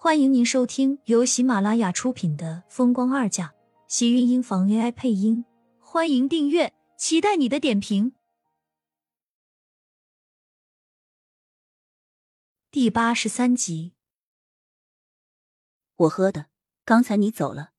[0.00, 3.48] 欢迎您收听由喜马拉雅出品的《风光二嫁》，
[3.88, 5.44] 喜运音房 AI 配音。
[5.80, 8.12] 欢迎订阅，期待你的点评。
[12.70, 13.94] 第八十三集，
[15.96, 16.46] 我喝的。
[16.84, 17.72] 刚才你走了，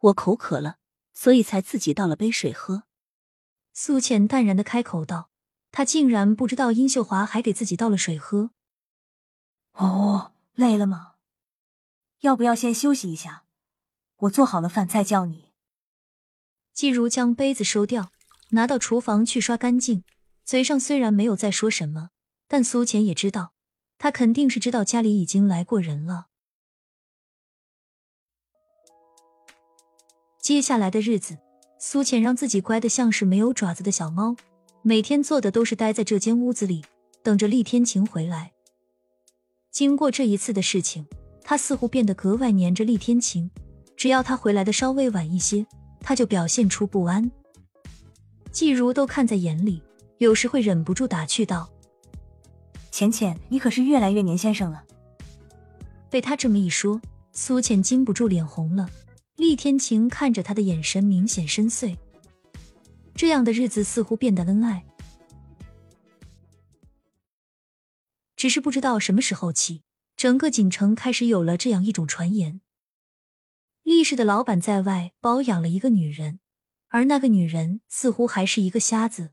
[0.00, 0.78] 我口渴了，
[1.14, 2.82] 所以才自己倒了杯水喝。
[3.72, 5.30] 苏浅淡然的开口道
[5.70, 8.50] ：“他竟然不知道殷秀华还给自己倒了水喝。”
[9.78, 11.09] 哦，累了吗？
[12.20, 13.44] 要不要先休息一下？
[14.16, 15.52] 我做好了饭再叫你。
[16.74, 18.12] 季如将杯子收掉，
[18.50, 20.04] 拿到厨房去刷干净，
[20.44, 22.10] 嘴上虽然没有再说什么，
[22.46, 23.54] 但苏浅也知道，
[23.96, 26.26] 他肯定是知道家里已经来过人了。
[30.42, 31.38] 接下来的日子，
[31.78, 34.36] 苏浅让自己乖得像是没有爪子的小猫，
[34.82, 36.84] 每天做的都是待在这间屋子里，
[37.22, 38.52] 等着厉天晴回来。
[39.70, 41.06] 经过这一次的事情。
[41.50, 43.50] 他似乎变得格外黏着厉天晴，
[43.96, 45.66] 只要他回来的稍微晚一些，
[45.98, 47.28] 他就表现出不安。
[48.52, 49.82] 季如都看在眼里，
[50.18, 51.68] 有时会忍不住打趣道
[52.92, 54.84] ：“浅浅，你可是越来越黏先生了。”
[56.08, 57.00] 被他这么一说，
[57.32, 58.88] 苏浅禁不住脸红了。
[59.34, 61.96] 厉天晴看着他的眼神明显深邃，
[63.16, 64.84] 这样的日子似乎变得恩爱，
[68.36, 69.82] 只是不知道什么时候起。
[70.20, 72.60] 整个锦城开始有了这样一种传言：
[73.82, 76.40] 厉氏的老板在外包养了一个女人，
[76.88, 79.30] 而那个女人似乎还是一个瞎子。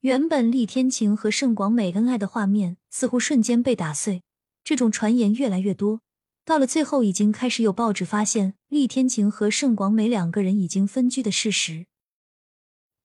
[0.00, 4.22] 原本厉天晴和盛广美恩爱的画面似乎瞬间被打碎。
[4.64, 6.00] 这种传言越来越多，
[6.46, 11.84] 到了最后，已经开始有报纸发现厉天晴和盛广美两个人已经分居的事实。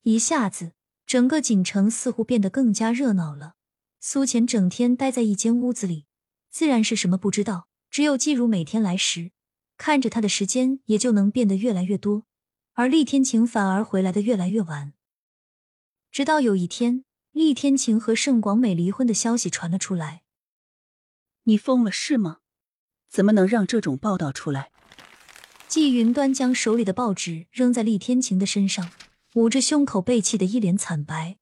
[0.04, 0.72] 一下子，
[1.06, 3.56] 整个锦城似乎变得更加热闹了。
[4.00, 6.06] 苏浅整天待在一间屋子里。
[6.54, 9.32] 自然是什么不知道，只有季如每天来时，
[9.76, 12.28] 看着他的时间也就能变得越来越多，
[12.74, 14.94] 而厉天晴反而回来的越来越晚。
[16.12, 20.22] 直到有一天，厉天晴和盛广美离婚的消息传了出来。
[21.46, 22.38] 你疯了是吗？
[23.10, 24.70] 怎么能让这种报道出来？
[25.68, 28.92] 季云端将手里的报纸扔在厉天晴的身上，
[29.34, 31.38] 捂着胸口被气得一脸惨白。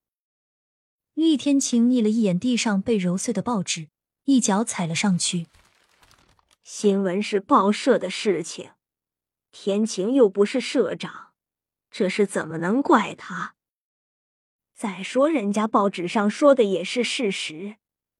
[1.13, 3.89] 厉天晴睨了一眼地上被揉碎的报纸。
[4.25, 5.47] 一脚踩了上去。
[6.63, 8.71] 新闻是报社的事情，
[9.51, 11.33] 天晴又不是社长，
[11.89, 13.55] 这事怎么能怪他？
[14.73, 17.75] 再说人家报纸上说的也是事实，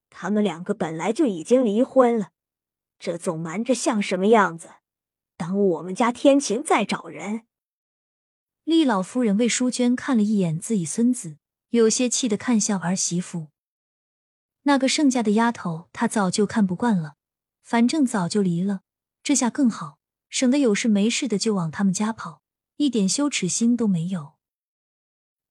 [0.10, 2.32] 他们两个本来就已经离婚了，
[3.00, 4.72] 这总瞒着像什么样子？
[5.38, 7.44] 耽误我们家天晴再找人。
[8.64, 11.38] 厉老夫人魏淑娟看了一眼自己孙子，
[11.70, 13.51] 有些气得看向儿媳妇。
[14.64, 17.16] 那个盛家的丫头，她早就看不惯了。
[17.62, 18.82] 反正早就离了，
[19.24, 20.00] 这下更好，
[20.30, 22.42] 省得有事没事的就往他们家跑，
[22.78, 24.34] 一点羞耻心都没有。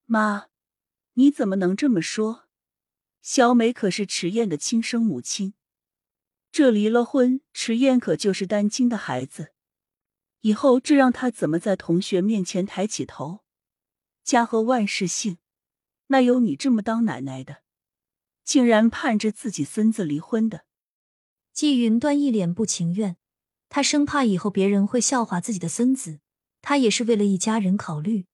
[0.05, 0.49] 妈，
[1.15, 2.49] 你怎么能这么说？
[3.23, 5.55] 小美可是迟燕的亲生母亲，
[6.51, 9.53] 这离了婚，迟燕可就是单亲的孩子。
[10.41, 13.41] 以后这让她怎么在同学面前抬起头？
[14.25, 15.39] 家和万事兴，
[16.09, 17.63] 哪有你这么当奶奶的？
[18.51, 20.65] 竟然盼着自己孙子离婚的，
[21.53, 23.17] 季云端一脸不情愿，
[23.69, 26.19] 他生怕以后别人会笑话自己的孙子，
[26.61, 28.27] 他也是为了一家人考虑。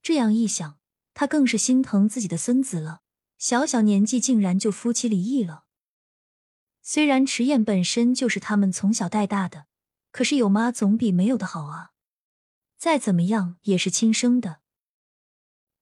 [0.00, 0.78] 这样一想，
[1.12, 3.02] 他更是心疼自己的孙子了。
[3.36, 5.66] 小小年纪竟然就夫妻离异了。
[6.80, 9.66] 虽然迟燕本身就是他们从小带大的，
[10.12, 11.90] 可是有妈总比没有的好啊。
[12.78, 14.62] 再怎么样也是亲生的。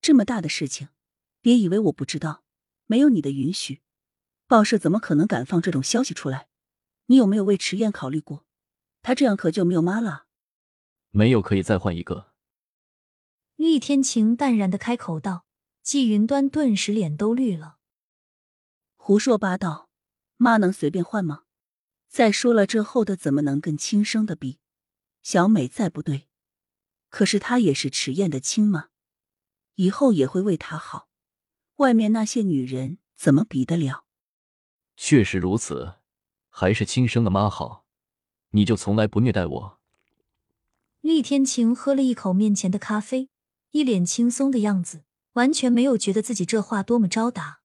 [0.01, 0.89] 这么大的事情，
[1.39, 2.42] 别以为我不知道。
[2.85, 3.81] 没有你的允许，
[4.47, 6.47] 报社怎么可能敢放这种消息出来？
[7.07, 8.45] 你有没有为迟燕考虑过？
[9.01, 10.27] 她这样可就没有妈了。
[11.11, 12.33] 没有，可以再换一个。
[13.55, 15.45] 厉天晴淡然的开口道。
[15.83, 17.75] 季云端顿时脸都绿了。
[18.95, 19.89] 胡说八道！
[20.37, 21.43] 妈能随便换吗？
[22.07, 24.59] 再说了，这后的怎么能跟亲生的比？
[25.21, 26.29] 小美再不对，
[27.09, 28.91] 可是她也是迟燕的亲妈，
[29.75, 31.09] 以后也会为她好。
[31.77, 34.05] 外面那些女人怎么比得了？
[34.95, 35.95] 确实如此，
[36.49, 37.85] 还是亲生的妈好。
[38.51, 39.79] 你就从来不虐待我。
[41.01, 43.29] 厉天晴喝了一口面前的咖啡，
[43.71, 45.03] 一脸轻松的样子，
[45.33, 47.61] 完全没有觉得自己这话多么招打。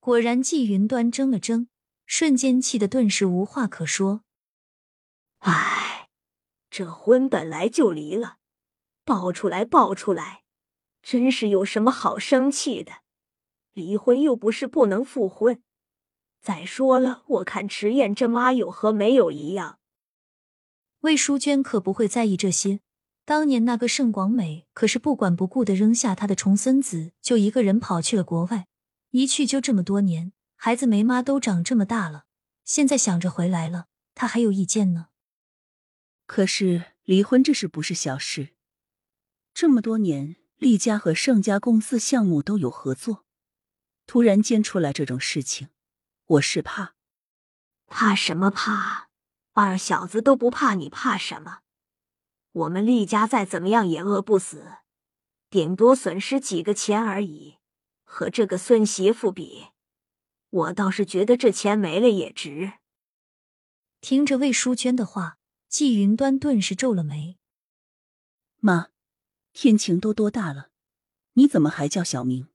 [0.00, 1.68] 果然，季云端怔了怔，
[2.04, 4.24] 瞬间气得顿时无话可说。
[5.38, 6.08] 唉，
[6.68, 8.38] 这婚本来就离了，
[9.04, 10.42] 爆出来，爆出来！
[11.02, 12.92] 真是有什么好生气的？
[13.72, 15.62] 离婚又不是不能复婚，
[16.40, 19.78] 再说了，我看迟燕这妈有和没有一样。
[21.00, 22.80] 魏淑娟可不会在意这些。
[23.24, 28.66] 当年那个盛广美可是不管不顾的扔下她的重孙子，就一个人跑去了国外，
[29.10, 32.24] 一去就这么多年，孩子没妈都长这么大了，
[32.64, 35.08] 现在想着回来了，她还有意见呢。
[36.26, 38.56] 可是离婚这事不是小事，
[39.52, 43.24] 这么多年，厉家和盛家公司项目都有合作，
[44.06, 45.68] 突然间出来这种事情，
[46.26, 46.96] 我是怕。
[47.86, 49.08] 怕什么怕？
[49.52, 51.60] 二小子都不怕，你怕什么？
[52.50, 54.78] 我们厉家再怎么样也饿不死，
[55.48, 57.58] 顶多损失几个钱而已。
[58.02, 59.68] 和这个孙媳妇比，
[60.50, 62.72] 我倒是觉得这钱没了也值。
[64.00, 65.38] 听着魏淑娟的话，
[65.68, 67.38] 季云端顿时皱了眉。
[68.58, 68.88] 妈，
[69.60, 70.70] 天晴都多大了，
[71.32, 72.46] 你怎么还叫小明？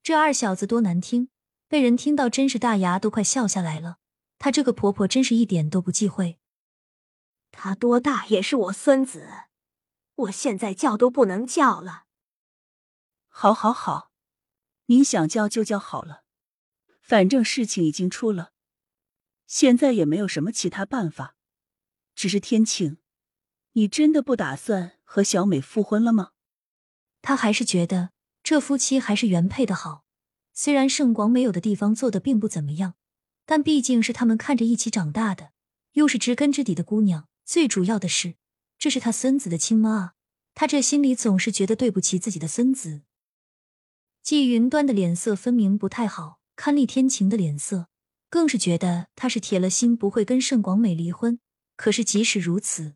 [0.00, 1.28] 这二小子多难听，
[1.66, 3.98] 被人听到真是大牙都快笑下来了。
[4.38, 6.38] 她这个婆婆真是一点都不忌讳。
[7.50, 9.26] 他多大也是我孙子，
[10.14, 12.04] 我现在叫都不能叫了。
[13.26, 14.12] 好，好，好，
[14.86, 16.22] 您想叫就叫好了，
[17.02, 18.52] 反正事情已经出了，
[19.48, 21.34] 现在也没有什么其他办法。
[22.14, 22.98] 只是天晴，
[23.76, 26.30] 你真的不打算和小美复婚了吗？
[27.22, 28.10] 他还是觉得
[28.44, 30.04] 这夫妻还是原配的好。
[30.52, 32.94] 虽然盛广美有的地方做的并不怎么样，
[33.44, 35.50] 但毕竟是他们看着一起长大的，
[35.94, 37.26] 又是知根知底的姑娘。
[37.44, 38.36] 最主要的是，
[38.78, 40.12] 这是他孙子的亲妈！
[40.54, 43.02] 他这心里总是觉得对不起自己的孙子。
[44.22, 47.88] 季云端的脸色分明不太好，看厉天晴的脸色，
[48.30, 51.40] 更是觉得他是铁了心不会跟盛广美离婚。
[51.76, 52.94] 可是即使如此，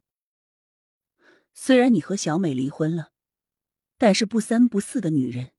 [1.60, 3.10] 虽然你和小美离婚了，
[3.98, 5.50] 但是不三不四的女人，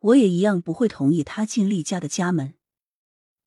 [0.00, 2.54] 我也一样不会同意她进厉家的家门。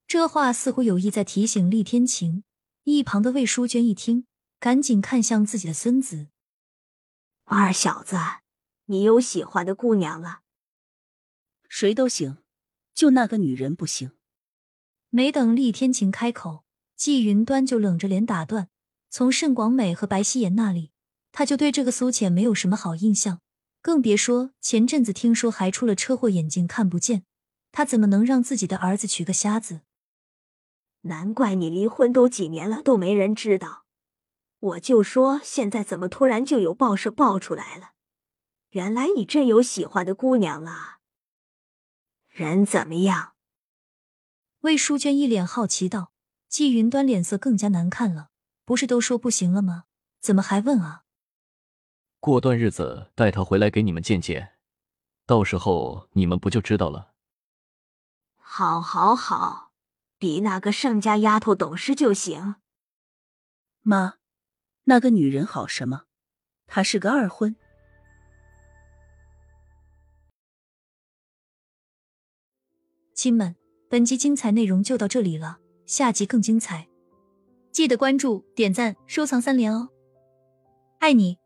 [0.07, 2.45] 这话似乎有意在提醒厉天晴。
[2.85, 4.25] 一旁的魏淑娟一听。
[4.59, 6.29] 赶紧看向自己的孙子，
[7.43, 8.15] 二小子，
[8.85, 10.39] 你有喜欢的姑娘了？
[11.67, 12.37] 谁都行，
[12.93, 14.13] 就那个女人不行。
[15.09, 16.63] 没等厉天晴开口，
[16.95, 18.69] 季云端就冷着脸打断
[19.11, 20.92] ：“从盛广美和白希言那里，
[21.33, 23.41] 他就对这个苏浅没有什么好印象，
[23.81, 27.25] 更别说前阵子听说还出了车祸，眼睛看不见，
[27.71, 29.81] 他怎么能让自己的儿子娶个瞎子？
[31.01, 33.83] 难怪你离婚都几年了，都没人知道。”
[34.63, 37.89] 我就说，现在怎么突然就有报社爆出来了？
[38.69, 40.99] 原来你真有喜欢的姑娘了。
[42.29, 43.33] 人怎么样？
[44.61, 46.13] 魏淑娟一脸好奇道。
[46.47, 48.29] 季云端脸色更加难看了。
[48.63, 49.85] 不是都说不行了吗？
[50.21, 51.02] 怎么还问啊？
[52.23, 54.53] 过段日子带她回来给你们见见，
[55.25, 57.11] 到时候你们不就知道了？
[58.37, 59.73] 好，好，好，
[60.17, 62.55] 比那个盛家丫头懂事就行。
[63.81, 64.13] 妈。
[64.85, 66.03] 那个女人好什么？
[66.65, 67.57] 她是个二婚。
[73.13, 73.53] 亲们，
[73.89, 76.87] 本集精彩内容就到这里了，下集更精彩，
[77.73, 79.89] 记得关注、点赞、收藏三连哦！
[80.99, 81.42] 爱你。